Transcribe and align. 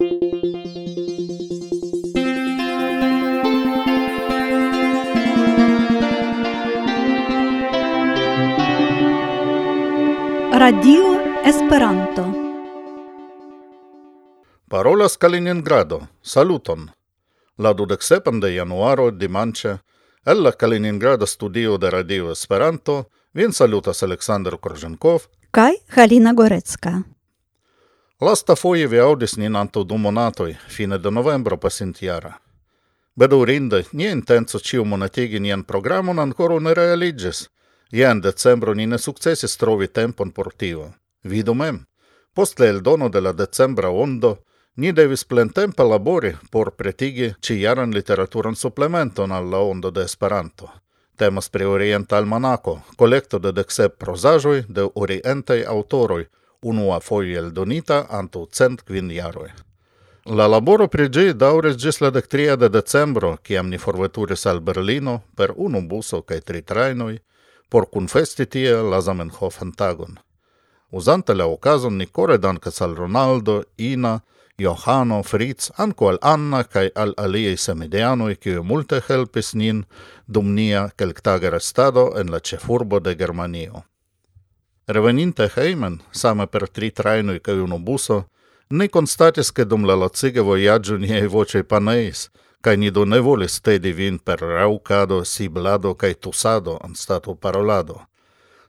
Radio 0.00 0.12
Esperanto. 11.44 12.32
Parolas 14.68 15.18
Kaliningrado. 15.18 16.08
Saluton. 16.22 16.92
La 17.56 17.74
dudeksepon 17.74 18.38
de 18.38 18.54
januaro 18.54 19.10
dimanche, 19.10 19.80
el 20.24 20.44
la 20.44 20.52
Kaliningrada 20.52 21.26
studio 21.26 21.76
de 21.76 21.90
Radio 21.90 22.30
Esperanto 22.30 23.10
vin 23.32 23.52
salutas 23.52 24.04
Aleksandr 24.04 24.60
Korzenkov 24.60 25.22
kaj 25.50 25.74
Halina 25.88 26.32
Gorecka. 26.32 27.17
Lasta 28.20 28.56
foje 28.56 28.86
vi 28.86 28.98
audis 28.98 29.36
nin 29.38 29.56
antaŭ 29.56 29.84
du 29.86 29.96
monatoj, 29.96 30.56
fine 30.68 30.96
de 30.98 31.10
novembro 31.10 31.56
pasintjara. 31.56 32.32
Bedaŭrinde, 33.14 33.84
nia 33.92 34.10
intenco 34.10 34.58
ĉiumonatigi 34.58 35.38
nian 35.44 35.62
programon 35.68 36.18
ankoraŭ 36.18 36.56
ne 36.66 36.72
realiĝis. 36.74 37.44
Ja 37.92 38.10
en 38.10 38.20
decembro 38.20 38.74
ni 38.74 38.86
ne 38.86 38.98
sukcesis 38.98 39.54
trovi 39.56 39.86
tempon 39.86 40.32
por 40.34 40.50
tio. 40.52 40.88
Vidu 41.22 41.54
mem. 41.54 41.78
Post 42.34 42.58
la 42.58 42.66
eldono 42.66 43.08
de 43.08 43.20
la 43.20 43.32
decembra 43.32 43.90
ondo, 43.90 44.32
ni 44.74 44.92
devis 44.92 45.24
plentempe 45.24 45.86
labori 45.86 46.32
por 46.50 46.70
pretigi 46.70 47.32
ĉijaran 47.40 47.94
literaturan 47.94 48.56
suplementon 48.56 49.32
al 49.32 49.46
la 49.50 49.58
ondo 49.58 49.90
de 49.90 50.02
Esperanto. 50.02 50.72
Temas 51.16 51.48
pri 51.48 51.64
Orienta 51.64 52.16
Almanako, 52.16 52.80
kolekto 52.96 53.38
de 53.38 53.52
deksep 53.52 53.94
prozaĵoj 53.98 54.64
de 54.68 54.88
orientaj 54.94 55.62
aŭtoroj, 55.76 56.24
unua 56.62 57.00
foie 57.00 57.38
eldonita 57.38 58.06
antaŭ 58.10 58.46
cent 58.52 58.82
kvin 58.82 59.10
jaroj. 59.10 59.50
La 60.26 60.46
laboro 60.46 60.88
pri 60.88 61.08
ĝi 61.08 61.32
daŭris 61.32 61.76
ĝis 61.80 62.00
la 62.00 62.10
dektria 62.10 62.56
de 62.56 62.68
decembro, 62.68 63.36
kiam 63.42 63.70
ni 63.70 63.78
forveturis 63.78 64.46
al 64.46 64.60
Berlino 64.60 65.22
per 65.36 65.54
unu 65.56 65.80
buso 65.88 66.22
kaj 66.22 66.40
tri 66.40 66.62
trajnoj 66.62 67.18
por 67.68 67.86
kunfesti 67.90 68.46
tie 68.46 68.72
la 68.76 69.00
Zamenhof 69.00 69.58
tagon. 69.76 70.18
Uzante 70.90 71.34
la 71.34 71.46
okazon 71.46 71.96
ni 71.96 72.06
kore 72.06 72.38
dankas 72.38 72.80
al 72.80 72.94
Ronaldo, 72.96 73.62
Ina, 73.76 74.20
Johano, 74.58 75.22
Fritz, 75.22 75.70
anco 75.76 76.08
al 76.08 76.18
Anna 76.22 76.64
cae 76.64 76.90
al 76.94 77.12
aliei 77.16 77.56
semideanoi 77.56 78.36
cio 78.36 78.62
multe 78.62 79.00
helpis 79.08 79.54
nin 79.54 79.84
dum 80.26 80.54
nia 80.54 80.90
quelctage 80.96 81.50
restado 81.50 82.16
en 82.18 82.30
la 82.30 82.40
cefurbo 82.40 83.00
de 83.00 83.14
Germanio. 83.16 83.84
Reveninte 84.88 85.50
heimen, 85.56 85.98
same 86.12 86.46
per 86.46 86.64
tri 86.68 86.88
trajnoj 86.90 87.38
kaj 87.44 87.58
unu 87.60 87.78
buso, 87.78 88.22
ni 88.70 88.88
constatis 88.88 89.52
che 89.52 89.64
dum 89.64 89.84
la 89.84 89.94
lacige 89.94 90.40
vojaĝo 90.40 90.96
niei 90.96 91.26
vocei 91.28 91.62
paneis, 91.62 92.30
kaj 92.60 92.76
ni 92.76 92.90
do 92.90 93.04
ne 93.04 93.20
volis 93.20 93.60
tedi 93.60 93.92
vin 93.92 94.18
per 94.18 94.40
raukado, 94.40 95.24
siblado 95.24 95.92
kaj 95.94 96.14
tusado 96.14 96.78
anstataŭ 96.80 97.34
parolado. 97.36 98.00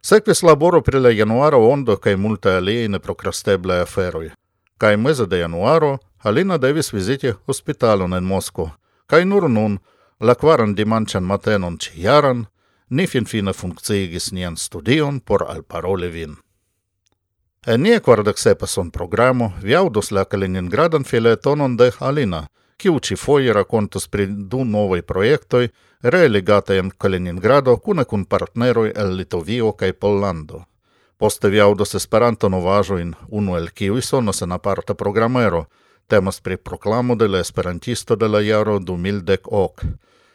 Sekvis 0.02 0.44
laboro 0.44 0.82
pri 0.82 1.00
la 1.00 1.10
januaro 1.10 1.64
ondo 1.70 1.96
kaj 1.98 2.16
multaj 2.16 2.58
aliaj 2.58 2.88
neprokrasteblaj 2.88 3.82
aferoj. 3.82 4.30
Kaj 4.78 4.98
meze 4.98 5.26
de 5.26 5.40
januaro 5.40 5.98
Alina 6.24 6.58
devis 6.58 6.94
viziti 6.94 7.32
hospitalon 7.48 8.14
en 8.14 8.24
Moskvo, 8.24 8.72
kaj 9.08 9.26
nur 9.26 9.50
nun, 9.50 9.80
la 10.20 10.36
kvaran 10.36 10.76
dimanĉan 10.76 11.24
matenon 11.24 11.78
ĉijaran, 11.80 12.46
ni 12.90 13.08
finfine 13.08 13.54
funkciigis 13.54 14.32
nian 14.32 14.58
studion 14.58 15.20
por 15.20 15.46
alparoli 15.48 16.10
vin. 16.10 16.36
En 17.68 17.82
nie 17.84 18.00
quardec 18.00 18.38
sepason 18.38 18.92
programo 18.92 19.52
vi 19.62 19.76
audos 19.76 20.12
la 20.12 20.26
Kaliningradan 20.26 21.04
filetonon 21.04 21.78
de 21.78 21.92
Alina, 22.00 22.48
kiu 22.78 23.00
ci 23.00 23.16
foie 23.16 23.54
racontus 23.54 24.08
pri 24.08 24.26
du 24.28 24.64
novoi 24.66 25.02
projektoj 25.02 25.68
realigataj 26.02 26.78
en 26.80 26.92
Kaliningrado 26.98 27.78
cune 27.78 28.06
cun 28.06 28.26
partneroj 28.26 28.92
el 28.96 29.16
Litovio 29.18 29.72
kaj 29.72 29.94
Pollando. 29.94 30.64
Poste 31.18 31.50
vi 31.50 31.60
audos 31.60 31.96
Esperanto-novaĵojn, 31.96 33.14
unu 33.30 33.58
el 33.58 33.72
kiuj 33.72 34.02
sonos 34.02 34.42
en 34.42 34.52
aparta 34.52 34.94
programero– 34.94 35.66
temas 36.10 36.42
pri 36.42 36.58
proklamo 36.58 37.16
de 37.16 37.28
la 37.28 37.40
esperantisto 37.40 38.16
de 38.16 38.28
la 38.28 38.42
jaro 38.42 38.80
2010. 38.80 39.70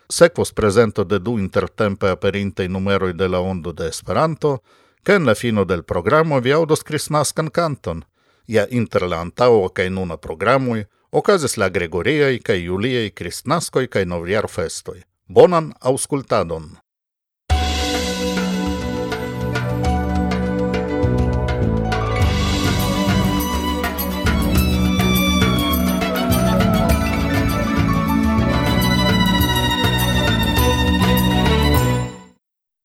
Sekvos 0.09 0.53
presento 0.53 1.05
de 1.05 1.19
du 1.19 1.39
intertempe 1.39 2.09
aperinte 2.09 2.69
numeroi 2.69 3.15
de 3.15 3.29
la 3.29 3.41
Ondo 3.41 3.73
de 3.73 3.89
Esperanto, 3.89 4.63
che 5.03 5.15
en 5.15 5.25
la 5.25 5.35
fino 5.35 5.65
del 5.65 5.83
programo 5.83 6.41
vi 6.41 6.51
audos 6.53 6.83
Kristnaskan 6.83 7.51
canton. 7.51 8.05
Ja 8.47 8.67
inter 8.71 9.09
la 9.09 9.21
antaŭa 9.25 9.71
kaj 9.73 9.89
nuna 9.91 10.17
programoj 10.17 10.85
okazis 11.11 11.57
la 11.57 11.69
Gregoriaj 11.69 12.39
kaj 12.45 12.61
Juliaj 12.67 13.11
Kristnaskoj 13.17 13.87
kaj 13.89 14.05
Novjar 14.05 14.49
festoj. 14.49 15.01
Bonan 15.29 15.73
aŭskultadon! 15.81 16.84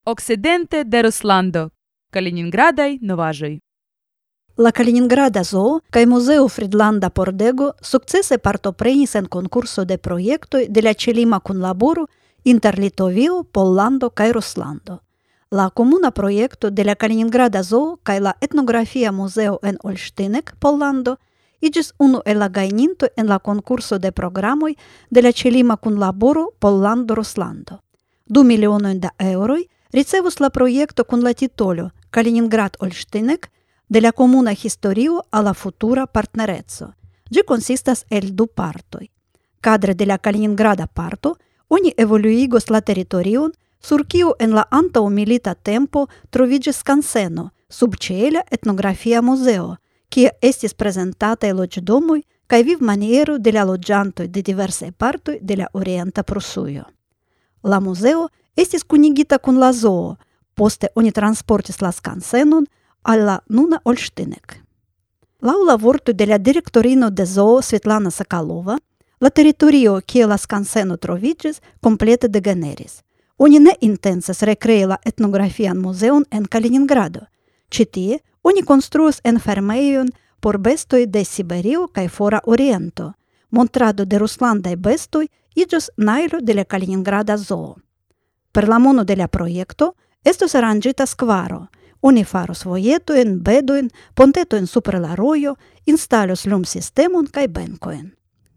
Occidente 0.09 0.85
de 0.85 1.03
Ruslando, 1.03 1.69
Калининградај, 2.11 2.97
Новажој. 3.05 3.59
La 4.57 4.71
Kaliningrada 4.71 5.43
Zoo 5.43 5.81
kaj 5.93 6.07
Muzeo 6.09 6.47
Fridlanda 6.49 7.11
Pordego 7.13 7.67
sukcese 7.81 8.39
partoprenis 8.39 9.13
en 9.15 9.27
konkurso 9.27 9.85
de 9.85 9.99
projektoj 9.99 10.65
de 10.67 10.81
la 10.81 10.95
ĉelima 10.95 11.39
kunlaboro 11.39 12.07
inter 12.43 12.79
Litovio, 12.79 13.43
Pollando 13.43 14.09
kaj 14.09 14.31
Ruslando. 14.33 14.97
La 15.51 15.69
komuna 15.69 16.09
projekto 16.09 16.71
de 16.71 16.83
la 16.83 16.95
Kaliningrada 16.95 17.61
Zoo 17.63 17.97
kaj 18.03 18.19
la 18.19 18.33
etnografia 18.41 19.11
muzeo 19.11 19.59
en 19.61 19.77
Olŝtinek, 19.83 20.55
Pollando, 20.59 21.17
iĝis 21.61 21.93
unu 21.99 22.23
el 22.25 22.39
la 22.41 22.49
gajninto 22.49 23.13
en 23.15 23.27
la 23.27 23.37
konkurso 23.37 23.99
de 23.99 24.11
programoj 24.11 24.73
de 25.09 25.21
la 25.21 25.31
ĉelima 25.31 25.77
kunlaboro 25.77 26.49
Pollando-Ruslando. 26.59 27.83
Du 28.25 28.43
milionojn 28.43 28.99
da 28.99 29.13
eŭroj 29.19 29.67
ricevus 29.91 30.39
la 30.39 30.49
proiecto 30.49 31.05
con 31.05 31.21
la 31.23 31.33
titolo 31.33 31.91
Kaliningrad 32.09 32.75
Olsztynek 32.79 33.51
de 33.87 34.01
la 34.01 34.11
comuna 34.11 34.51
historio 34.51 35.23
a 35.29 35.41
la 35.41 35.53
futura 35.53 36.05
partnerezzo. 36.05 36.93
Gi 37.29 37.43
consistas 37.43 38.05
el 38.09 38.35
du 38.35 38.47
partoi. 38.47 39.09
Cadre 39.61 39.93
de 39.93 40.05
la 40.05 40.17
Kaliningrada 40.17 40.87
parto, 40.87 41.37
oni 41.67 41.93
evoluigos 41.97 42.69
la 42.69 42.81
territorion 42.81 43.51
sur 43.79 44.05
kiu 44.07 44.33
en 44.39 44.53
la 44.53 44.67
antau 44.69 45.09
milita 45.09 45.55
tempo 45.55 46.07
trovigis 46.29 46.77
scanseno 46.77 47.51
sub 47.69 47.95
ciela 47.99 48.43
etnografia 48.49 49.21
museo, 49.21 49.77
kie 50.09 50.31
estis 50.41 50.73
presentatae 50.73 51.53
logdomui 51.53 52.23
kai 52.47 52.63
viv 52.63 52.81
maniero 52.81 53.37
de 53.37 53.51
la 53.51 53.63
logiantoi 53.63 54.27
de 54.27 54.41
diverse 54.41 54.91
partoi 54.91 55.39
de 55.41 55.55
la 55.55 55.69
Orienta 55.73 56.23
Prusujo. 56.23 56.85
La 57.63 57.79
estis 58.59 58.83
kunigita 58.83 59.37
kun 59.37 59.59
la 59.59 59.71
zoo, 59.73 60.17
poste 60.53 60.89
oni 60.95 61.11
transportis 61.11 61.81
la 61.81 61.91
skansenon 61.91 62.65
al 63.03 63.25
la 63.25 63.39
nuna 63.49 63.79
Лаула 63.85 64.39
Lau 65.41 65.65
la 65.65 65.75
vorto 65.75 66.13
de 66.13 66.25
la 66.25 66.37
direktorino 66.37 67.09
de 67.09 67.25
zoo 67.25 67.61
Svetlana 67.61 68.11
Sakalova, 68.11 68.77
la 69.19 69.29
teritorio 69.29 70.01
kie 70.05 70.25
la 70.27 70.37
skanseno 70.37 70.97
troviĝis 70.97 71.61
komplete 71.81 72.27
degeneris. 72.27 73.01
Oni 73.37 73.59
ne 73.59 73.71
intensas 73.81 74.41
rekrei 74.41 74.85
la 74.85 74.97
etnografian 75.05 75.77
muzeon 75.77 76.25
en 76.31 76.45
Kaliningrado. 76.45 77.19
Ĉi 77.69 77.85
tie 77.85 78.19
oni 78.43 78.63
konstruas 78.63 79.21
enfermejon 79.23 80.09
por 80.39 80.57
bestoj 80.57 81.05
de 81.05 81.23
Siberio 81.23 81.87
kaj 81.87 82.07
fora 82.09 82.39
oriento. 82.45 83.13
Montrado 83.49 84.05
de 84.05 84.17
ruslandaj 84.17 84.75
bestoj 84.75 85.27
iĝos 85.55 85.89
najlo 85.97 86.39
de 86.41 86.53
la 86.53 86.63
Kaliningrada 86.63 87.37
zoo. 87.37 87.75
Per 88.51 88.67
la 88.67 88.77
mano 88.77 89.03
della 89.03 89.27
proiecto 89.27 89.95
estos 90.23 90.55
arrangita 90.55 91.05
squaro. 91.05 91.69
Oni 92.01 92.23
faros 92.23 92.63
vojetojn, 92.63 93.41
bedojn, 93.43 93.89
pontetojn 94.13 94.67
super 94.67 94.99
la 94.99 95.15
rojo, 95.15 95.55
instalos 95.85 96.45
lum 96.45 96.63
sistemon 96.63 97.27
kaj 97.27 97.47
benkojn. 97.47 98.13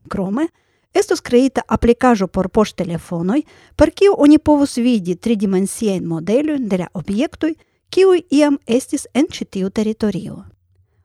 Krome, 0.09 0.47
estos 0.94 1.21
kreita 1.21 1.62
aplikaĵo 1.67 2.29
por 2.29 2.49
poŝtelefonoj, 2.49 3.43
per 3.77 3.91
kiu 3.91 4.15
oni 4.19 4.39
povus 4.39 4.77
vidi 4.79 5.17
tridimensiajn 5.17 6.06
modelojn 6.06 6.69
de 6.69 6.79
la 6.79 6.89
objektoj, 6.94 7.55
kiuj 7.91 8.23
iam 8.31 8.59
estis 8.67 9.06
en 9.15 9.27
ĉi 9.27 9.44
tiu 9.44 9.71
teritorio. 9.71 10.44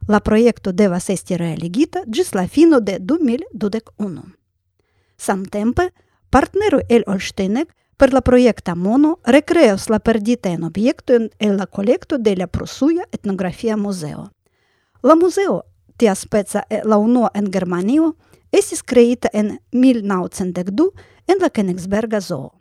La 0.07 0.19
projekto 0.19 0.71
devas 0.71 1.09
esti 1.09 1.37
realigita 1.37 2.05
ĝis 2.07 2.33
la 2.33 2.47
fino 2.47 2.79
de 2.79 2.99
2021. 2.99 4.21
Samtempe, 5.17 5.89
el 6.89 7.03
per 7.97 8.13
la 8.13 8.21
proiecta 8.21 8.75
mono 8.75 9.19
recreos 9.25 9.89
la 9.89 9.99
perdita 9.99 10.49
en 10.49 10.63
obiecto 10.63 11.13
en 11.39 11.57
la 11.57 11.65
colecto 11.65 12.17
de 12.17 12.35
la 12.35 12.47
Prusuia 12.47 13.07
etnografia 13.11 13.75
museo. 13.75 14.31
La 15.01 15.15
museo, 15.15 15.65
tia 15.97 16.13
speca 16.15 16.67
la 16.83 16.97
unua 16.97 17.31
en 17.33 17.51
Germanio, 17.51 18.15
estis 18.51 18.83
creita 18.83 19.29
en 19.33 19.59
1902 19.71 20.91
en 21.27 21.39
la 21.39 21.49
Königsberga 21.49 22.21
Zoo. 22.21 22.53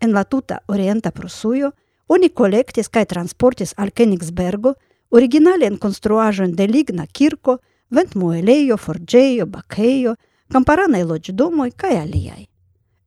En 0.00 0.12
la 0.12 0.24
tuta 0.24 0.62
orienta 0.66 1.10
Prusujo, 1.10 1.72
oni 2.06 2.28
collectis 2.28 2.88
cae 2.88 3.06
transportis 3.06 3.72
al 3.76 3.92
Königsbergo 3.92 4.76
originale 5.08 5.66
en 5.66 5.78
construajon 5.78 6.52
de 6.52 6.68
ligna 6.68 7.06
kirko, 7.06 7.60
vent 7.88 8.14
mueleio, 8.14 8.76
forgeio, 8.76 9.46
baceio, 9.46 10.16
camparanei 10.48 11.04
logdomoi 11.04 11.72
cae 11.72 11.98
aliai. 11.98 12.48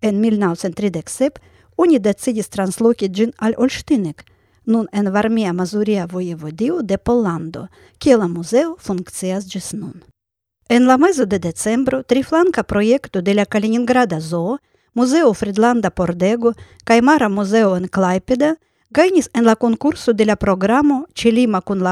En 0.02 0.22
1937 0.22 1.55
Они 1.77 2.00
да 2.00 2.13
транслоки 2.13 3.06
джин 3.06 3.33
аль 3.42 3.56
Ольштинек, 3.57 4.25
нун 4.66 4.88
ен 4.92 5.07
вармија 5.07 5.51
Мазурија 5.54 6.07
војеводио 6.07 6.81
де 6.81 6.98
Поландо, 6.98 7.68
кела 8.00 8.27
музео 8.27 8.77
функцијас 8.77 9.45
джес 9.45 9.74
нун. 9.74 10.04
Ен 10.69 10.88
ла 10.88 10.98
мезо 10.98 11.25
де 11.25 11.39
децембро 11.39 12.04
трифланка 12.04 12.63
проекто 12.63 13.22
деля 13.22 13.45
Калининграда 13.45 14.19
зоо, 14.19 14.60
Музео 14.95 15.33
Фридланда 15.33 15.92
Пордего, 15.92 16.54
Каймара 16.86 17.30
Музео 17.30 17.75
ен 17.75 17.88
Клайпеда, 17.88 18.56
Gainis 18.94 19.30
ен 19.33 19.45
ла 19.45 19.56
конкурсу 19.56 20.13
de 20.13 20.25
la 20.25 20.36
programo 20.36 21.06
Celima 21.13 21.62
kun 21.62 21.83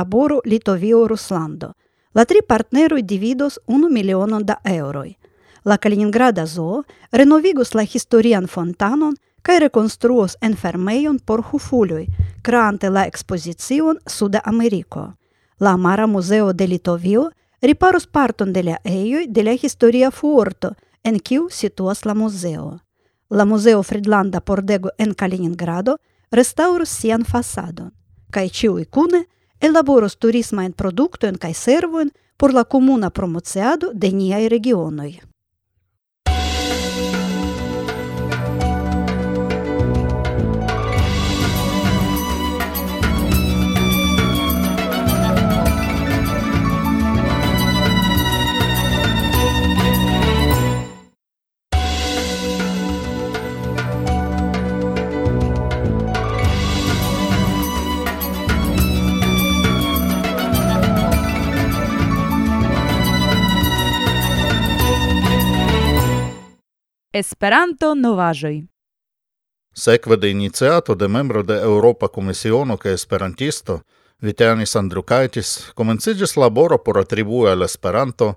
Литовио 0.46 1.08
Русландо. 1.08 1.74
Ла 2.16 2.26
три 2.26 2.40
tri 2.48 3.02
дивидос 3.02 3.08
dividos 3.08 3.60
unu 3.68 3.90
milionon 3.90 4.44
da 4.46 4.58
eŭroj. 4.64 5.16
La 5.66 5.78
Kaliningrada 5.78 6.46
zoo 6.46 6.84
renovigos 7.12 7.74
la 7.74 7.84
historian 7.84 8.48
cae 9.44 9.60
reconstruos 9.60 10.38
enfermeion 10.42 11.20
por 11.20 11.44
hufuloi, 11.52 12.08
creante 12.42 12.90
la 12.90 13.06
expozicion 13.06 14.00
Suda 14.08 14.42
Americo. 14.44 15.18
La 15.60 15.78
Mara 15.78 16.08
Museo 16.08 16.54
de 16.54 16.68
Litovio 16.68 17.32
riparos 17.62 18.08
parton 18.08 18.54
de 18.54 18.64
la 18.64 18.82
eioi 18.84 19.28
de 19.28 19.44
la 19.44 19.54
historia 19.54 20.12
fuorto, 20.12 20.76
en 21.04 21.20
kiu 21.20 21.50
situas 21.50 22.06
la 22.06 22.14
museo. 22.14 22.82
La 23.30 23.46
Museo 23.46 23.84
Fridlanda 23.84 24.42
Pordego 24.42 24.92
en 24.98 25.14
Kaliningrado 25.14 26.00
restaurus 26.32 26.90
sian 26.90 27.26
fasadon, 27.26 27.94
cae 28.32 28.50
ciui 28.50 28.86
cune 28.86 29.28
elaboros 29.60 30.18
turisma 30.18 30.66
en 30.66 30.74
productoen 30.74 31.38
cae 31.38 31.54
servoen 31.54 32.12
por 32.38 32.54
la 32.54 32.64
comuna 32.64 33.10
promociado 33.10 33.92
de 33.94 34.12
niai 34.12 34.50
regionoi. 34.50 35.22
Esperanto 67.24 67.94
novaĵoj. 67.96 68.56
Sekve 69.84 70.16
de 70.18 70.30
iniciato 70.32 70.96
de 70.96 71.08
membro 71.08 71.44
de 71.44 71.56
Europa 71.68 72.08
Komisiono 72.08 72.76
ke 72.78 72.92
Esperantisto, 72.98 73.78
Vitenis 74.28 74.76
Andrukaitis, 74.76 75.52
komenciĝis 75.80 76.36
laboro 76.44 76.78
por 76.86 77.00
atribui 77.00 77.48
al 77.52 77.64
Esperanto 77.64 78.28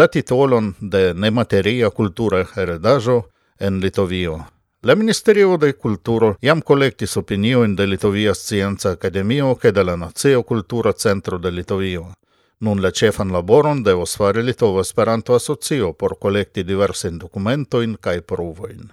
la 0.00 0.08
titolon 0.16 0.72
de 0.80 1.04
nemateria 1.14 1.92
kultura 2.00 2.42
heredaĵo 2.56 3.20
en 3.60 3.78
Litovio. 3.84 4.40
La 4.82 4.94
Ministerio 4.94 5.56
de 5.56 5.72
Kulturo 5.72 6.34
jam 6.42 6.60
kolektis 6.72 7.16
opiniojn 7.16 7.76
de 7.76 7.86
Litovia 7.86 8.34
Scienca 8.34 8.96
Akademio 8.98 9.54
kaj 9.54 9.72
de 9.78 9.84
la 9.90 9.96
Nacia 9.96 10.42
Kultura 10.42 10.92
Centro 10.92 11.38
de 11.38 11.50
Litovio. 11.50 12.08
Nun 12.60 12.82
la 12.82 12.90
cefan 12.90 13.32
laboron 13.32 13.82
devos 13.82 14.16
fare 14.16 14.42
Litova 14.42 14.80
Esperanto 14.80 15.34
Asocio 15.34 15.92
por 15.92 16.18
kolekti 16.20 16.62
diversajn 16.62 17.18
documentoin 17.18 17.96
cae 18.00 18.22
provoin. 18.22 18.92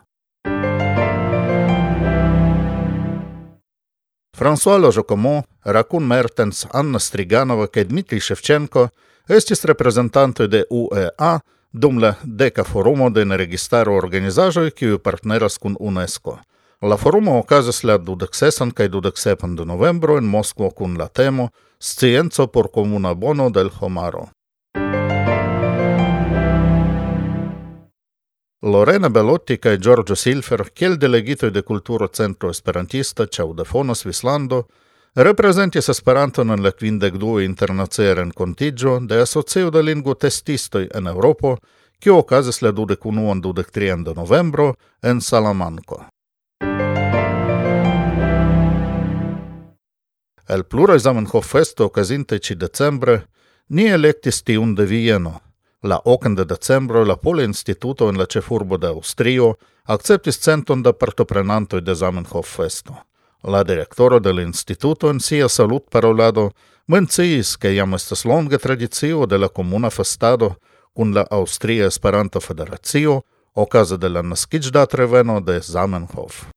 François 4.38 4.82
Ložokomo, 4.82 5.44
Rakun 5.66 6.08
Mertens, 6.08 6.66
Anna 6.74 7.00
Striganova 7.00 7.68
kaj 7.68 7.84
Dmitri 7.84 8.20
Shevchenko 8.20 8.88
estis 9.30 9.64
reprezentantoj 9.66 10.48
de 10.48 10.64
UEA 10.70 11.40
dum 11.72 12.00
la 12.02 12.16
deka 12.24 12.64
forumo 12.64 13.10
de 13.10 13.26
neregistaro 13.26 13.94
organizaĵoj, 13.96 14.72
kiuj 14.72 14.98
partneras 14.98 15.58
kun 15.58 15.78
UNESCO. 15.80 16.40
La 16.82 16.98
forumo 16.98 17.38
okazas 17.40 17.84
la 17.84 17.98
dudeksesan 17.98 18.72
kaj 18.72 18.88
dudeksepan 18.88 19.56
de 19.56 19.66
novembro 19.66 20.18
en 20.18 20.26
Moskvo 20.26 20.70
kun 20.70 20.98
la 20.98 21.08
temo– 21.08 21.50
Scienzo 21.84 22.52
por 22.52 22.70
comuna 22.70 23.14
bono 23.14 23.50
del 23.50 23.72
homaro. 23.80 24.30
Lorena 28.62 29.10
Belotti 29.10 29.58
kaj 29.58 29.80
Giorgio 29.80 30.16
Silfer, 30.16 30.70
kiel 30.74 31.00
delegitoj 31.00 31.50
de 31.50 31.64
Kulturo 31.66 32.08
Centro 32.08 32.52
Esperantista 32.52 33.26
Ĉaŭdefono 33.26 33.96
Svislando, 33.96 34.62
reprezentis 35.16 35.90
Esperanton 35.90 36.54
en 36.54 36.62
la 36.62 36.70
kvindek 36.72 37.18
du 37.18 37.40
internacia 37.42 38.14
renkontiĝo 38.14 39.00
de 39.10 39.24
Asocio 39.26 39.74
de 39.74 39.82
Lingvotestistoj 39.82 40.86
en 40.94 41.10
Eŭropo, 41.16 41.58
kiu 41.98 42.22
okazis 42.22 42.62
la 42.62 42.70
dudek 42.72 43.10
unuan 43.10 43.42
dudek 43.42 43.74
trian 43.74 44.04
de 44.04 44.14
novembro 44.14 44.76
en 45.02 45.22
Salamanko. 45.22 46.04
El 50.52 50.66
plura 50.66 50.98
Zamenhof 51.00 51.46
festo 51.48 51.86
okazintaj 51.86 52.40
ci 52.44 52.56
decembre 52.60 53.14
ni 53.70 53.86
elektis 53.88 54.42
tiun 54.44 54.74
de 54.76 54.84
Vieno. 54.86 55.32
La 55.82 56.02
8 56.06 56.36
de 56.36 56.46
decembro 56.46 57.06
la 57.06 57.16
Pola 57.16 57.44
Instituto 57.44 58.10
in 58.10 58.18
la 58.20 58.26
cefurbo 58.26 58.78
de 58.78 58.88
Austrio 58.88 59.54
acceptis 59.86 60.42
centon 60.44 60.84
da 60.84 60.92
partoprenantoi 60.92 61.82
de 61.82 61.96
Zamenhof 61.96 62.56
festo. 62.58 62.94
La 63.44 63.64
directoro 63.64 64.20
del 64.20 64.40
instituto 64.40 65.10
in 65.10 65.20
sia 65.20 65.48
salut 65.48 65.90
parolado 65.90 66.52
menciis, 66.86 67.58
che 67.58 67.72
jam 67.74 67.94
estas 67.94 68.26
longa 68.26 68.58
tradicio 68.58 69.26
de 69.26 69.38
la 69.38 69.48
comuna 69.48 69.90
festado 69.90 70.58
cun 70.94 71.14
la 71.14 71.26
Austria 71.32 71.88
Esperanto 71.88 72.40
o 73.08 73.24
okaze 73.54 73.98
de 73.98 74.10
la 74.10 74.22
naskiĝdatreveno 74.22 75.40
de 75.40 75.62
Zamenhof. 75.62 76.52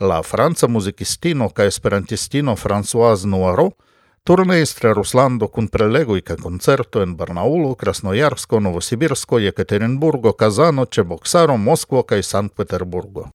La 0.00 0.22
franca 0.22 0.66
muzikistino 0.68 1.48
kaj 1.48 1.66
esperantistino 1.66 2.54
Françoise 2.56 3.26
Noiro 3.26 3.70
turneis 4.24 4.74
tra 4.74 4.92
Ruslando 4.96 5.48
kun 5.48 5.66
prelegoj 5.68 6.20
kaj 6.20 6.36
koncerto 6.36 7.02
en 7.02 7.16
Barnaulo, 7.16 7.74
Krasnojarsko, 7.74 8.60
Novosibirsko, 8.60 9.38
Jekaterinburgo, 9.38 10.32
Kazano, 10.32 10.86
Čeboksaro, 10.86 11.56
Moskvo 11.56 12.02
kaj 12.02 12.22
Sankt-Peterburgo. 12.22 13.28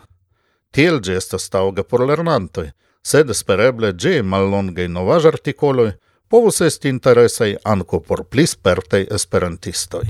Tiel 0.72 1.00
ĝi 1.02 1.14
estas 1.18 1.50
taŭga 1.50 1.84
por 1.84 2.06
lernantoj, 2.06 2.72
sed 3.04 3.30
espereble 3.34 3.94
ĝi 3.94 4.22
mallongaj 4.22 4.88
novaĵartikoloj 4.88 5.92
povus 6.30 6.62
esti 6.62 6.90
interesaj 6.94 7.56
ankaŭ 7.66 8.00
por 8.08 8.24
pli 8.30 8.48
spertaj 8.48 9.08
esperantistoj. 9.18 10.06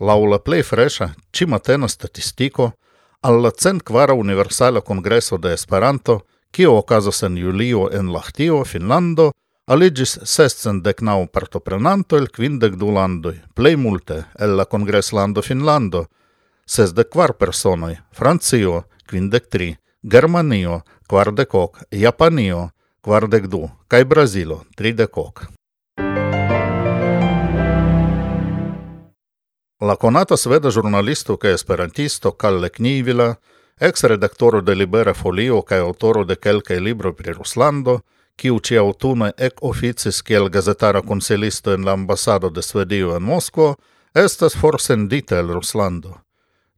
Lau 0.00 0.26
la 0.26 0.40
fresha, 0.62 1.14
ci 1.32 1.46
matena 1.46 1.88
statistiko, 1.88 2.72
al 3.22 3.40
la 3.40 3.50
centkvara 3.50 4.12
Universala 4.12 4.80
Kongreso 4.80 5.38
de 5.38 5.52
Esperanto, 5.52 6.26
kio 6.50 6.74
okazas 6.76 7.22
en 7.22 7.36
julio 7.36 7.90
en 7.92 8.12
Lahtio, 8.12 8.64
Finlando, 8.64 9.32
aligis 9.66 10.18
sestcent 10.22 10.82
dec 10.84 11.00
nau 11.00 11.26
partoprenanto 11.26 12.18
el 12.18 12.28
quindec 12.28 12.76
du 12.76 12.90
landoj, 12.92 13.38
plei 13.54 13.76
multe 13.76 14.24
el 14.38 14.56
la 14.58 14.64
congres 14.64 15.12
lando 15.12 15.42
Finlando, 15.42 16.06
ses 16.66 16.92
de 16.92 17.04
kvar 17.04 17.34
personoj, 17.38 17.96
Francio, 18.12 18.84
quindec 19.08 19.48
tri, 19.48 19.76
Germanio, 20.02 20.82
kvardek 21.08 21.54
ok, 21.54 21.82
Japanio, 21.90 22.70
kvardek 23.00 23.48
du, 23.48 23.68
kaj 23.88 24.04
Brazilo, 24.04 24.64
tridek 24.76 25.16
ok. 25.16 25.46
La 29.84 29.96
conata 29.96 30.34
sveda 30.34 30.70
giornalisto 30.70 31.36
che 31.36 31.50
esperantisto 31.50 32.32
Kalle 32.36 32.70
Knivila, 32.70 33.38
ex-redaktoro 33.78 34.62
de 34.62 34.74
Libera 34.74 35.12
Folio 35.12 35.60
kaj 35.60 35.78
autoro 35.78 36.24
de 36.24 36.36
kelkaj 36.36 36.78
libro 36.80 37.12
pri 37.12 37.34
Ruslando, 37.36 37.98
kiu 38.40 38.56
ĉiaŭtune 38.64 39.34
ekoficis 39.36 40.22
kiel 40.22 40.48
gazetara 40.48 41.02
konsilisto 41.02 41.76
en 41.76 41.84
la 41.84 41.92
ambasado 41.92 42.48
de 42.48 42.62
Svedio 42.62 43.12
en 43.16 43.28
Moskvo, 43.28 43.74
estas 44.14 44.56
forsendita 44.56 45.36
el 45.44 45.52
Ruslando. 45.52 46.16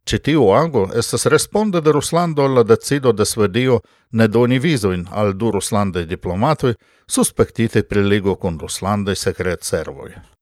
Ĉi 0.03 0.19
tiu 0.27 0.51
ago 0.51 0.89
estas 0.91 1.29
responde 1.31 1.79
de 1.81 1.95
Ruslando 1.95 2.43
al 2.43 2.59
la 2.59 2.63
decido 2.63 3.13
de 3.13 3.25
Svedio 3.25 3.81
ne 4.11 4.27
doni 4.27 4.59
vizojn 4.59 5.07
al 5.11 5.31
du 5.33 5.51
ruslandaj 5.55 6.09
diplomatoj 6.11 6.75
suspektitaj 7.07 7.87
pri 7.87 8.03
ligo 8.03 8.35
kun 8.35 8.59
ruslandaj 8.59 9.15
sekretservoj. 9.15 10.36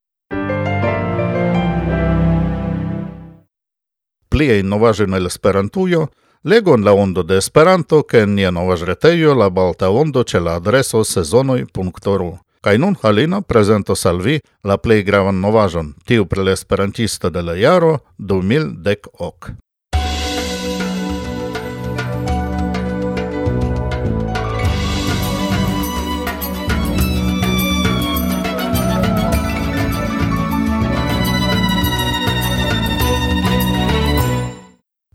plie 4.35 4.63
novaĵoj 4.63 5.07
el 5.15 5.29
Esperantujo, 5.29 6.07
legu 6.43 6.73
en 6.75 6.83
la 6.83 6.93
ondo 6.93 7.23
de 7.23 7.37
Esperanto 7.37 8.01
ke 8.03 8.25
en 8.25 8.35
nia 8.35 8.51
novaĵretejo 8.51 9.33
La 9.33 9.49
Balta 9.49 9.89
Ondo 9.89 10.23
ĉe 10.23 10.39
la 10.43 10.57
adreso 10.59 11.03
sezonoj.ru. 11.03 12.31
Kaj 12.61 12.77
nun 12.77 12.97
Halina 13.01 13.41
prezentos 13.41 14.05
al 14.05 14.19
vi 14.25 14.39
la 14.63 14.77
plej 14.77 15.03
gravan 15.07 15.39
novaĵon, 15.39 15.93
tiu 16.05 16.25
pri 16.25 16.43
la 16.43 16.51
esperantisto 16.51 17.29
de 17.29 17.41
la 17.41 17.55
jaro 17.55 17.99
2010. 18.19 19.64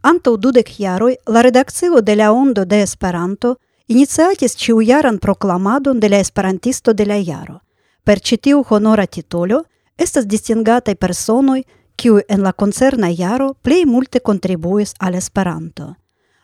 Antaŭ 0.01 0.37
dudek 0.37 0.81
jaroj 0.81 1.15
la 1.27 1.43
redakcio 1.43 2.01
de 2.01 2.15
la 2.17 2.33
Ondo 2.33 2.65
de 2.65 2.81
Esperanto 2.83 3.57
iniciatis 3.87 4.57
ĉiujaran 4.57 5.19
proklamadon 5.19 6.01
de 6.01 6.09
la 6.09 6.19
Esperantisto 6.19 6.93
de 6.93 7.05
la 7.05 7.17
jaro. 7.17 7.59
Per 8.05 8.21
ĉi 8.21 8.37
tiu 8.37 8.63
honora 8.71 9.07
titolo 9.07 9.65
estas 9.99 10.27
distingataj 10.27 10.95
personoj, 10.95 11.63
kiuj 11.97 12.23
en 12.29 12.41
la 12.43 12.53
koncerna 12.53 13.11
jaro 13.11 13.53
plej 13.63 13.85
multe 13.85 14.21
kontribuis 14.21 14.95
al 14.99 15.15
Esperanto. 15.15 15.95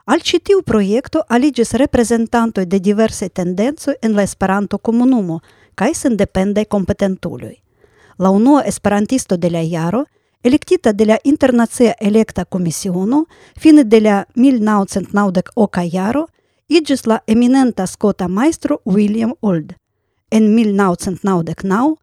Al 0.05 0.21
ĉi 0.21 0.39
tiu 0.39 0.61
projekto 0.63 1.23
aliĝis 1.29 1.73
reprezentantoj 1.75 2.67
de 2.67 2.79
diversaj 2.79 3.29
tendencoj 3.29 3.95
en 4.03 4.13
la 4.17 4.23
Esperanto-komunumo 4.23 5.41
kaj 5.75 5.95
sendependaj 5.95 6.65
kompetentuloj. 6.65 7.55
La 8.19 8.31
unua 8.31 8.63
Esperantisto 8.65 9.37
de 9.37 9.51
la 9.51 9.65
jaro– 9.65 10.05
electita 10.43 10.93
de 10.93 11.07
la 11.07 11.19
Internacia 11.25 11.95
Elekta 12.01 12.45
Komisiono 12.45 13.27
fine 13.57 13.85
de 13.85 14.01
la 14.01 14.27
1998 14.35 15.91
jaro 15.93 16.29
igis 16.69 17.07
la 17.07 17.23
eminenta 17.27 17.87
skota 17.87 18.29
maestro 18.29 18.81
William 18.85 19.35
Old. 19.41 19.73
En 20.31 20.55
1999 20.55 21.97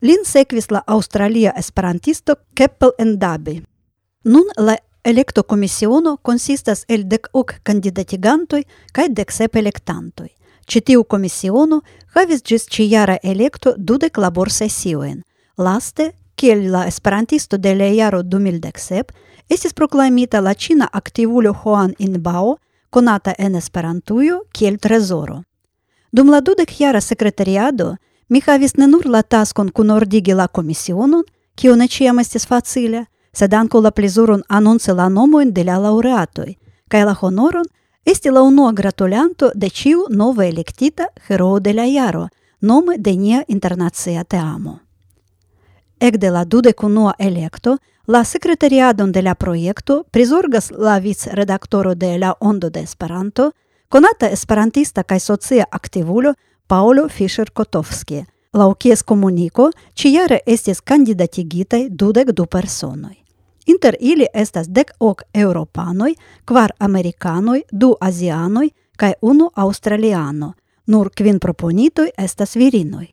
lin 0.00 0.24
sequis 0.24 0.70
la 0.70 0.82
Australia 0.86 1.54
esperantisto 1.56 2.36
Keppel 2.54 2.90
Endabi. 2.98 3.62
Nun 4.24 4.44
la 4.56 4.76
Electo 5.04 5.42
komisiono 5.42 6.16
consistas 6.16 6.84
el 6.88 7.08
dec 7.08 7.26
hoc 7.32 7.56
candidatigantoi 7.66 8.62
cae 8.94 9.08
dec 9.10 9.32
sep 9.34 9.56
electantoi. 9.56 10.28
Citiu 10.66 11.02
komisiono 11.04 11.80
havis 12.14 12.44
gis 12.46 12.68
ciara 12.70 13.16
electo 13.22 13.74
dudec 13.76 14.18
labor 14.18 14.50
sessioen, 14.50 15.24
Laste 15.58 16.12
kiel 16.42 16.72
la 16.72 16.86
esperantisto 16.86 17.56
de 17.56 17.74
la 17.74 17.88
jaro 17.94 18.22
2017 18.22 19.14
estis 19.48 19.72
proklamita 19.72 20.40
la 20.40 20.54
ĉina 20.54 20.88
aktivulo 20.92 21.52
Juan 21.54 21.94
Inbao, 21.98 22.56
konata 22.90 23.34
en 23.38 23.54
Esperantujo 23.54 24.40
kiel 24.52 24.78
trezoro. 24.78 25.42
Dum 26.12 26.30
la 26.34 26.40
dudek-jara 26.40 27.00
sekretariado 27.00 27.96
mi 28.28 28.42
havis 28.46 28.74
ne 28.76 28.86
nur 28.86 29.06
la 29.06 29.22
taskon 29.22 29.70
kunordigi 29.70 30.34
la 30.34 30.48
komisionon, 30.48 31.22
kio 31.54 31.76
ne 31.76 31.86
ĉiam 31.86 32.18
estis 32.18 32.46
facile, 32.46 33.06
sed 33.32 33.54
ankaŭ 33.54 33.86
la 33.86 33.94
plezuron 33.94 34.42
anonci 34.48 34.98
la 34.98 35.08
nomojn 35.08 35.54
de 35.54 35.64
la 35.64 35.78
laureatoj, 35.78 36.50
kaj 36.90 37.04
la 37.04 37.18
honoron 37.20 37.70
esti 38.04 38.30
la 38.30 38.42
unua 38.42 38.72
gratulanto 38.72 39.54
de 39.54 39.70
ĉiu 39.70 40.08
nove 40.10 40.48
elektita 40.48 41.12
heroo 41.28 41.60
de 41.60 41.72
la 41.72 41.86
jaro, 41.86 42.28
nome 42.60 42.98
de 42.98 43.16
nia 43.16 43.44
internacia 43.48 44.24
teamo 44.24 44.80
Ekde 46.02 46.30
la 46.30 46.44
dudekua 46.44 47.14
electo, 47.18 47.78
la 48.06 48.24
secretariadon 48.24 49.12
de 49.12 49.22
la 49.22 49.34
proiecto 49.34 50.04
prizorgas 50.10 50.70
la 50.70 50.98
vice-redaktoro 50.98 51.94
de 51.94 52.18
la 52.18 52.34
Ondo 52.40 52.70
de 52.70 52.80
Esperanto, 52.80 53.52
konata 53.88 54.26
esperantista 54.26 55.04
kaj 55.04 55.20
socia 55.20 55.64
aktivulo 55.70 56.34
Paolo 56.66 57.06
Fischer-Kotovski, 57.08 58.24
laŭ 58.52 58.74
kies 58.74 59.02
komuniko 59.02 59.70
ĉijare 59.94 60.40
estis 60.46 60.80
kandidatigitaj 60.80 61.88
dudek 61.90 62.32
du 62.32 62.46
personoj. 62.46 63.14
Inter 63.66 63.96
ili 64.00 64.26
estas 64.34 64.66
dek 64.68 64.90
ok 64.98 65.22
europanoj, 65.34 66.14
kvar 66.44 66.72
amerikanoj, 66.78 67.62
du 67.70 67.94
azianoj 68.00 68.68
kaj 68.96 69.12
unu 69.20 69.50
australiano,– 69.54 70.52
nur 70.92 71.10
kvin 71.14 71.38
proponitoj 71.38 72.10
estas 72.18 72.56
virinoj. 72.56 73.06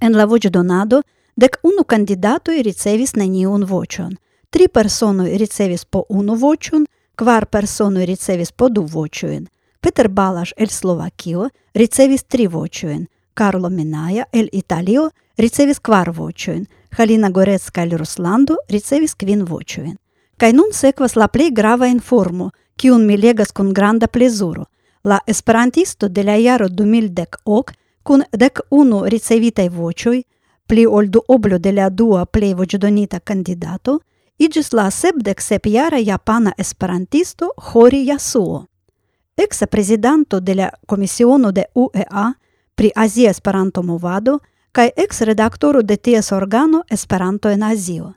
En 0.00 0.16
la 0.16 0.24
voĉdonado 0.24 1.02
дека 1.38 1.62
уну 1.62 1.84
кандидатој 1.86 2.64
рицевис 2.66 3.14
на 3.14 3.26
нијун 3.30 3.64
вочон, 3.64 4.18
три 4.50 4.66
персоној 4.66 5.38
рицевис 5.38 5.84
по 5.84 6.04
уну 6.08 6.34
вочун, 6.34 6.86
квар 7.14 7.46
персоној 7.46 8.06
рицевис 8.10 8.50
по 8.52 8.68
ду 8.68 8.82
вочуен, 8.82 9.46
Петер 9.80 10.08
Балаш 10.08 10.54
ел 10.58 10.68
Словакио 10.68 11.50
рицевис 11.74 12.24
три 12.24 12.48
вочуен, 12.48 13.06
Карло 13.34 13.68
Миная, 13.68 14.26
ел 14.32 14.48
Италио 14.50 15.10
рицевис 15.36 15.78
квар 15.78 16.10
вочуен, 16.10 16.66
Халина 16.90 17.30
Горецка 17.30 17.82
ел 17.82 17.96
Русландо 17.96 18.56
рицевис 18.68 19.14
квин 19.14 19.44
вочуен. 19.44 19.98
Кај 20.38 20.52
нун 20.52 20.72
секвас 20.72 21.16
ла 21.16 21.28
грава 21.28 21.88
информу, 21.88 22.50
ки 22.76 22.90
ун 22.90 23.06
ми 23.06 23.16
легас 23.16 23.52
кун 23.52 23.72
гранда 23.72 24.08
плезуру. 24.08 24.66
Ла 25.04 25.20
есперантисто 25.26 26.08
деля 26.08 26.36
јаро 26.36 26.68
думил 26.68 27.08
дек 27.08 27.38
ок, 27.44 27.74
кун 28.02 28.24
дек 28.32 28.60
уну 28.70 29.06
рицевитај 29.06 29.70
вочуј, 29.70 30.24
pli 30.68 30.84
ol 30.86 31.08
du 31.08 31.22
oblo 31.28 31.58
de 31.58 31.72
la 31.72 31.88
dua 31.88 32.26
plei 32.26 32.52
voĉdonita 32.54 33.20
candidato, 33.24 34.00
igis 34.36 34.72
la 34.76 34.90
sepdek 34.90 35.40
sepjara 35.40 35.98
japana 35.98 36.52
esperantisto 36.58 37.48
Hori 37.72 38.04
Yasuo. 38.08 38.66
Exa 39.36 39.66
prezidanto 39.66 40.40
de 40.40 40.54
la 40.54 40.68
Komisiono 40.86 41.52
de 41.52 41.64
UEA 41.74 42.32
pri 42.74 42.90
Azia 42.94 43.30
Esperanto 43.30 43.82
Movado 43.82 44.38
kaj 44.72 44.90
ex 44.96 45.22
redaktoro 45.22 45.82
de 45.82 45.96
ties 45.96 46.32
organo 46.32 46.82
Esperanto 46.90 47.48
en 47.48 47.62
Azio. 47.62 48.12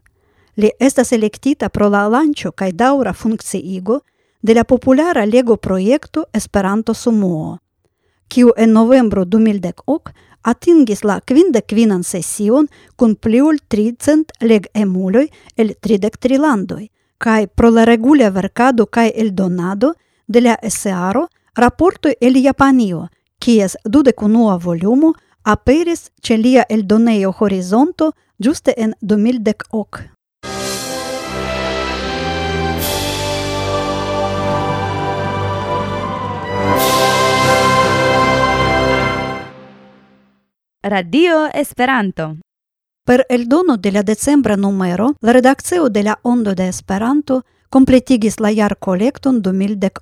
Li 0.58 0.70
estas 0.79 1.12
elektita 1.12 1.70
pro 1.70 1.88
la 1.89 2.08
lanĉo 2.08 2.51
kaj 2.51 2.72
daŭra 2.72 3.13
funkciigo 3.13 4.01
de 4.41 4.53
la 4.53 4.63
populara 4.63 5.25
lego 5.25 5.55
projekto 5.58 6.25
Esperanto 6.34 6.93
Sumuo, 6.93 7.58
kiu 8.27 8.51
en 8.58 8.74
novembro 8.74 9.24
2010 9.25 10.12
atingis 10.43 11.03
la 11.03 11.19
kvindekvinan 11.19 12.03
sesion 12.03 12.67
kun 12.95 13.15
pliul 13.15 13.60
tricent 13.67 14.31
leg 14.41 14.67
emuloj 14.74 15.27
el 15.57 15.74
tridek 15.81 16.17
триландој, 16.17 16.41
landoj, 16.41 16.89
kaj 17.17 17.48
pro 17.55 17.69
la 17.69 17.86
regula 17.86 18.29
verkado 18.29 18.86
kaj 18.86 19.12
eldonado 19.15 19.93
de 20.27 20.41
la 20.41 20.55
esearo 20.62 21.27
raportoj 21.55 22.13
el 22.21 22.38
Japanio, 22.43 23.07
kies 23.39 23.75
dudek 23.86 24.21
unua 24.21 24.57
volumo 24.57 25.13
aperis 25.43 26.10
ĉe 26.21 26.38
lia 26.38 26.63
eldonejo 26.69 27.31
Horizonto 27.39 28.12
ĝuste 28.39 28.74
en 28.77 28.93
2010 29.01 29.67
ok. 29.71 30.01
Radio 40.84 41.46
Esperanto. 41.54 42.38
Per 43.06 43.28
el 43.30 43.48
dono 43.48 43.78
de 43.78 43.92
la 43.92 44.02
decembra 44.02 44.58
numero, 44.58 45.14
la 45.22 45.32
redaccio 45.32 45.90
de 45.90 46.02
la 46.02 46.20
Ondo 46.24 46.56
de 46.56 46.70
Esperanto 46.70 47.46
completigis 47.70 48.40
la 48.40 48.52
jar 48.52 48.80
collecton 48.80 49.44
2010. 49.44 50.02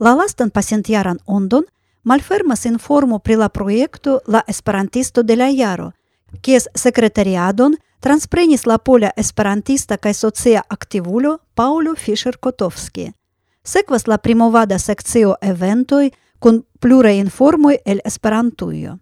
La 0.00 0.14
lastan 0.16 0.50
pacientiaran 0.50 1.20
ondon 1.24 1.66
malfermas 2.02 2.64
informo 2.66 3.20
pri 3.20 3.36
la 3.36 3.48
proiecto 3.48 4.22
la 4.26 4.42
Esperantisto 4.48 5.22
de 5.22 5.36
la 5.36 5.52
jaro, 5.52 5.92
kies 6.40 6.68
secretariadon 6.74 7.76
transprenis 8.00 8.66
la 8.66 8.78
pola 8.78 9.12
esperantista 9.16 9.98
kaj 9.98 10.14
socia 10.14 10.64
aktivulo 10.68 11.38
Paulo 11.54 11.94
Fischer-Kotovski. 11.94 13.12
Sekvas 13.62 14.08
la 14.08 14.18
primovada 14.18 14.78
sekcio 14.78 15.36
eventoj 15.40 16.10
kun 16.40 16.64
pluraj 16.80 17.16
informoj 17.18 17.76
el 17.84 18.00
Esperantujo. 18.04 18.98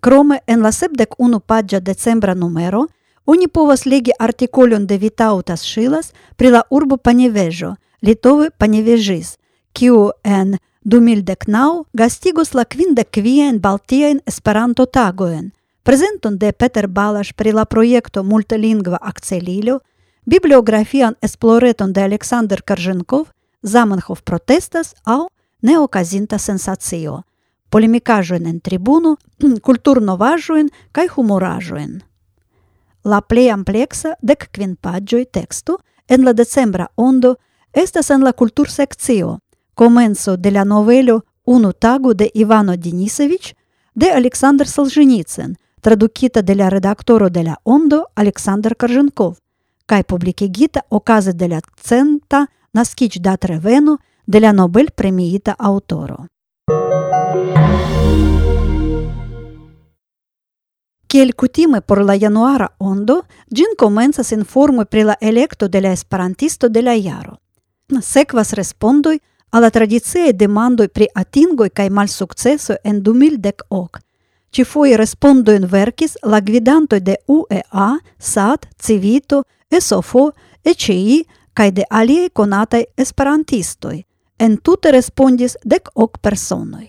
Кроме 0.00 0.40
en 0.46 0.62
la 0.62 0.72
sepdec 0.72 1.18
unu 1.18 1.40
pagia 1.40 1.80
decembra 1.80 2.34
numero, 2.34 2.86
oni 3.26 3.48
povas 3.48 3.84
legi 3.84 4.12
artikolon 4.18 4.86
de 4.86 4.98
Vitautas 4.98 5.62
Šilas 5.62 6.12
pri 6.36 6.50
la 6.50 6.62
urbo 6.70 6.96
Panevežo, 6.96 7.74
Litove 8.02 8.50
Panevežis, 8.50 9.36
kiu 9.72 10.10
en 10.24 10.58
2019 10.84 11.84
gastigos 11.92 12.54
la 12.54 12.64
kvindekvien 12.64 13.60
Baltiajn 13.60 14.20
Esperanto 14.26 14.86
tagoen, 14.86 15.52
prezenton 15.82 16.38
de 16.38 16.52
Peter 16.52 16.86
Balas 16.86 17.32
pri 17.32 17.52
la 17.52 17.64
projekto 17.64 18.22
multilingva 18.22 18.98
akcelilo, 19.00 19.80
bibliografian 20.24 21.16
esploreton 21.20 21.92
de 21.92 22.02
Aleksandr 22.02 22.62
Karženkov, 22.62 23.28
Zamenhof 23.62 24.22
protestas 24.22 24.94
au 25.04 25.28
neokazinta 25.60 26.38
sensacio, 26.38 27.22
полемикажуенен 27.70 28.60
трибуну, 28.60 29.16
културно 29.62 30.16
важуен, 30.16 30.70
кај 30.92 31.08
хуморажуен. 31.08 32.02
Ла 33.04 33.22
плејам 33.22 33.64
плекса 33.64 34.16
дек 34.22 34.50
квин 34.52 34.76
паджој 34.76 35.24
тексту, 35.32 35.78
ен 36.08 36.26
ла 36.26 36.32
децембра 36.34 36.88
ондо, 36.96 37.36
естас 37.72 38.10
ен 38.10 38.22
ла 38.22 38.32
култур 38.32 38.68
секцио, 38.68 39.38
коменсо 39.74 40.36
де 40.36 40.50
ла 40.50 40.64
новелю 40.64 41.22
«Уну 41.46 41.72
тагу 41.72 42.14
де 42.14 42.30
Ивано 42.34 42.76
Денисевич», 42.76 43.56
де 43.94 44.12
Александр 44.12 44.68
Солженицын, 44.68 45.56
традукита 45.80 46.42
де 46.42 46.54
ла 46.54 46.70
редакторо 46.70 47.30
де 47.30 47.42
ла 47.42 47.56
ондо 47.64 48.04
Александр 48.14 48.74
Карженков, 48.74 49.36
кај 49.88 50.04
публике 50.04 50.46
гита 50.46 50.82
оказе 50.90 51.32
де 51.32 51.48
ла 51.48 51.60
цента 51.80 52.46
на 52.74 52.84
скич 52.84 53.18
дат 53.18 53.44
ревену 53.44 53.98
де 54.26 54.40
ла 54.40 54.52
Нобель 54.52 54.90
премиита 54.94 55.54
ауторо. 55.58 56.26
Kiel 61.10 61.32
kutime 61.32 61.80
por 61.80 62.04
la 62.04 62.14
januara 62.14 62.68
ondo, 62.78 63.22
gin 63.50 63.72
komencas 63.78 64.32
informoj 64.32 64.84
pri 64.84 65.02
la 65.04 65.14
elekto 65.20 65.68
de 65.68 65.80
la 65.80 65.90
esperantisto 65.92 66.68
de 66.68 66.82
la 66.82 66.92
jaro. 66.94 67.36
Sekvas 68.02 68.52
respondoj 68.52 69.18
al 69.50 69.62
la 69.62 69.70
tradiciaj 69.70 70.32
demandoj 70.32 70.86
pri 70.88 71.08
atingoj 71.14 71.68
kaj 71.70 71.90
malsukcesoj 71.90 72.76
en 72.84 73.02
2010. 73.02 73.98
respondo 74.96 75.52
en 75.52 75.66
verkis 75.66 76.16
la 76.22 76.40
gvidanto 76.40 77.00
de 77.00 77.16
UEA, 77.26 77.98
SAT, 78.18 78.66
Civito, 78.78 79.42
ESOFO, 79.70 80.30
ECI 80.64 81.24
kaj 81.54 81.70
de 81.70 81.84
aliaj 81.90 82.28
konataj 82.28 82.84
esperantistoj. 82.96 84.02
Entute 84.38 84.90
respondis 84.90 85.56
dek 85.64 85.88
ok 85.94 86.18
personoj. 86.22 86.86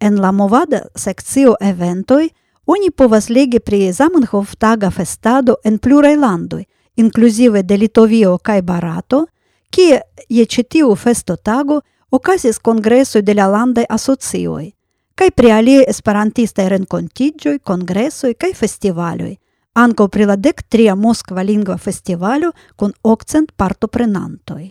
En 0.00 0.20
la 0.20 0.32
movada 0.32 0.82
sekcio 0.94 1.56
eventoj– 1.60 2.28
Oni 2.66 2.90
povas 2.90 3.28
legi 3.28 3.60
pri 3.60 3.92
Zamenhof 3.92 4.56
taga 4.56 4.90
festado 4.90 5.56
en 5.64 5.78
pluraj 5.78 6.16
landoj, 6.16 6.64
inkluzive 6.96 7.62
de 7.62 7.76
Litovio 7.76 8.38
kaj 8.38 8.62
Barato, 8.62 9.26
kie 9.70 10.00
je 10.28 10.44
ĉi 10.46 10.62
tiu 10.62 10.94
festotago 10.96 11.80
okazis 12.10 12.58
kongresoj 12.58 13.22
de 13.22 13.34
la 13.34 13.46
landaj 13.46 13.84
asocioj 13.88 14.72
kaj 15.22 15.30
pri 15.38 15.52
aliaj 15.52 15.84
esperantistaj 15.92 16.68
renkontiĝoj, 16.72 17.58
kongresoj 17.62 18.32
kaj 18.34 18.52
festivaloj, 18.58 19.34
ankaŭ 19.78 20.08
pri 20.08 20.26
la 20.26 20.36
dek 20.36 20.64
tria 20.68 20.94
Moskva 20.98 21.44
lingva 21.46 21.76
festivalo 21.78 22.52
kun 22.76 22.94
okcent 23.02 23.52
partoprenantoj. 23.56 24.64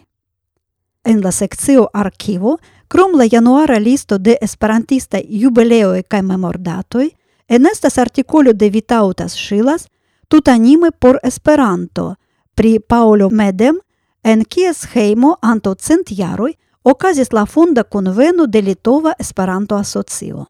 En 1.06 1.22
la 1.24 1.32
sekcio 1.32 1.88
arkivo, 1.94 2.58
krom 2.88 3.16
la 3.18 3.26
januara 3.32 3.80
listo 3.80 4.18
de 4.18 4.36
esperantistaj 4.42 5.24
jubileoj 5.44 6.04
kaj 6.04 6.22
memordatoj, 6.22 7.08
enestas 7.52 7.98
artikolo 7.98 8.54
de 8.54 8.70
Vitautas 8.70 9.36
Šilas 9.36 9.88
tutanime 10.28 10.92
por 10.92 11.20
Esperanto 11.24 12.16
pri 12.56 12.80
Paolo 12.80 13.30
Medem, 13.30 13.80
en 14.24 14.46
kies 14.46 14.86
heimo 14.94 15.34
antaŭ 15.42 15.74
cent 15.76 16.14
jaroj 16.20 16.54
okazis 16.84 17.34
la 17.34 17.46
fonda 17.46 17.84
conveno 17.84 18.48
de 18.48 18.62
Litova 18.62 19.14
Esperanto 19.20 19.76
Asocio. 19.76 20.46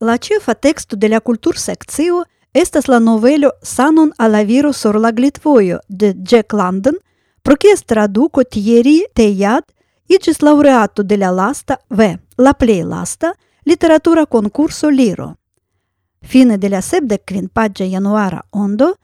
La 0.00 0.16
ĉefa 0.16 0.54
teksto 0.54 0.96
de 0.96 1.08
la 1.08 1.20
kultursekcio 1.20 2.24
estas 2.52 2.88
la 2.88 2.98
novelo 2.98 3.50
Sanon 3.62 4.12
al 4.16 4.32
la 4.32 4.42
viro 4.42 4.72
sur 4.72 4.96
la 4.96 5.12
glitvojo 5.12 5.78
de 5.88 6.14
Jack 6.30 6.52
London, 6.52 6.94
pro 7.42 7.56
kies 7.56 7.84
traduko 7.84 8.44
Thierry 8.44 9.02
Teilhard 9.14 9.68
iĝis 10.08 10.40
laureato 10.42 11.02
de 11.02 11.16
la 11.16 11.30
lasta 11.30 11.76
V, 11.90 12.16
la 12.38 12.52
plej 12.52 12.84
lasta, 12.84 13.34
literatura 13.66 14.24
konkurso 14.26 14.88
Liro. 14.88 15.34
Fine 16.22 16.56
de 16.58 16.68
la 16.68 16.80
sepdek 16.82 17.24
kvinpaĝa 17.24 17.84
januara 17.84 18.40
ondo, 18.52 18.94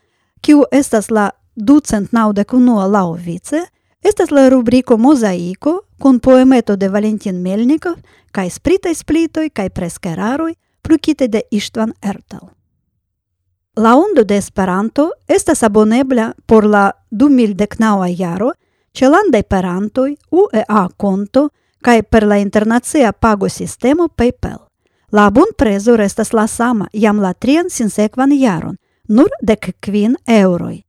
kiu 0.40 0.64
estas 0.72 1.10
la 1.10 1.30
ducent 1.54 2.12
naŭdek 2.12 2.54
unua 2.54 2.86
laŭvice, 2.86 3.66
estas 4.02 4.30
la 4.30 4.48
rubriko 4.48 4.96
Mozaiko 4.96 5.80
kun 5.98 6.18
poemeto 6.20 6.76
de 6.76 6.88
Valentin 6.88 7.38
Melnikov 7.42 8.00
kaj 8.32 8.50
spritaj 8.50 8.94
splitoj 8.94 9.50
kaj 9.50 9.68
preskeraroj 9.70 10.54
plukite 10.82 11.28
de 11.28 11.42
Istvan 11.50 11.92
Ertel. 12.02 12.48
La 13.76 13.94
ondo 13.96 14.24
de 14.24 14.36
Esperanto 14.36 15.10
estas 15.28 15.62
abonebla 15.62 16.32
por 16.46 16.66
la 16.66 16.90
2019 17.10 18.18
jaro 18.18 18.50
ĉe 18.92 19.08
landaj 19.08 19.42
perantoj 19.42 20.10
UEA 20.30 20.88
konto 20.96 21.48
kaj 21.82 22.02
per 22.02 22.26
la 22.26 22.38
internacia 22.38 23.12
pago 23.12 23.48
sistemo 23.48 24.08
PayPal. 24.08 24.71
La 25.12 25.30
bonprezo 25.30 25.96
restas 25.96 26.32
la 26.32 26.46
sama, 26.46 26.88
jam 26.92 27.20
la 27.20 27.34
trian 27.34 27.70
sinsekvan 27.70 28.30
jaron, 28.40 28.76
nur 29.08 29.28
dek 29.42 29.76
kvin 29.80 30.16
euroj. 30.26 30.82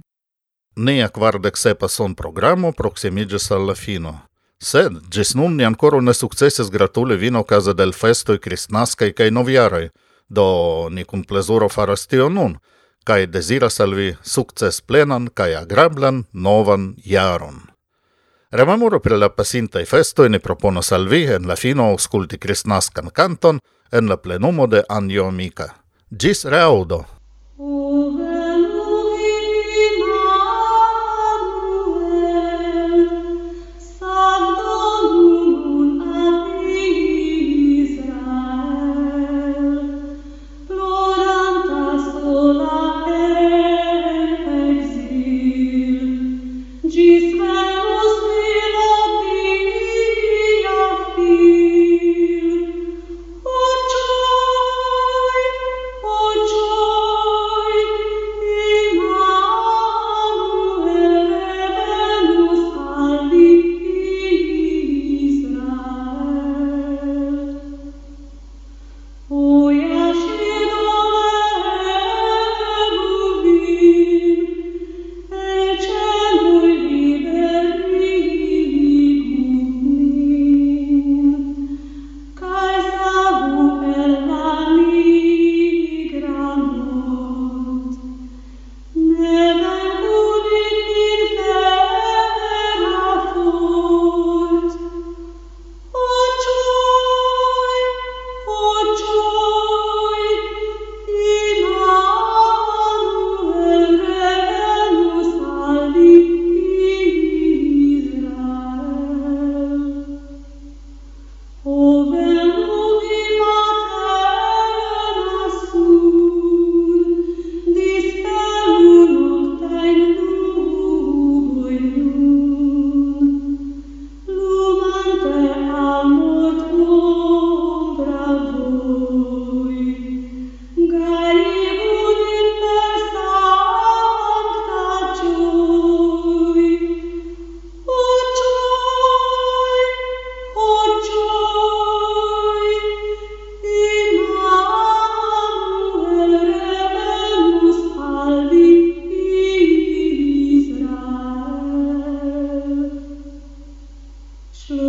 Nia 0.77 1.09
kvardek 1.09 1.57
sepa 1.57 1.89
son 1.89 2.15
programo 2.15 2.73
proximiĝis 2.73 3.51
al 3.51 3.67
la 3.67 3.75
fino. 3.75 4.15
Sed, 4.63 4.93
ĝis 5.13 5.35
nun 5.35 5.57
ni 5.57 5.65
ankoraŭ 5.65 6.01
ne 6.01 6.15
sukcesis 6.15 6.71
gratuli 6.71 7.17
vin 7.17 7.37
okaze 7.37 7.75
del 7.75 7.93
festoj 7.93 8.39
kristnaskaj 8.39 9.13
kaj 9.13 9.31
novjaraj, 9.31 9.89
do 10.29 10.47
ni 10.91 11.05
kun 11.05 11.25
plezuro 11.25 11.69
faras 11.69 12.07
tion 12.07 12.35
nun, 12.35 12.59
kaj 13.05 13.27
deziras 13.27 13.81
al 13.81 13.95
vi 13.95 14.15
sukcesplenan 14.23 15.29
kaj 15.35 15.55
agrablan 15.63 16.25
novan 16.33 16.95
jaron. 17.05 17.61
Rememoro 18.51 19.01
pri 19.01 19.19
la 19.19 19.29
pasintaj 19.29 19.85
festoj 19.85 20.29
ni 20.29 20.39
proponos 20.39 20.93
al 20.93 21.09
vi 21.09 21.25
en 21.25 21.49
la 21.49 21.57
fino 21.57 21.91
aŭskulti 21.91 22.39
kristnaskan 22.39 23.11
kanton 23.11 23.61
en 23.93 24.09
la 24.09 24.17
plenumo 24.17 24.67
de 24.67 24.85
Anjo 24.89 25.31
Mika. 25.31 25.69
Ĝis 26.11 26.45
reaŭdo! 26.45 27.05
Mm 27.59 27.67
-hmm. 27.67 28.26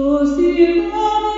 Così 0.07 1.37